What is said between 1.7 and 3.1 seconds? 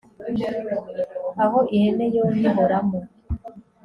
ihene yonnye ihoramo